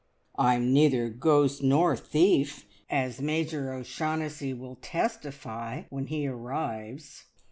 [0.39, 7.25] "I'm neither ghost nor thief, as Major O'Shaughnessy will testify when he arrives.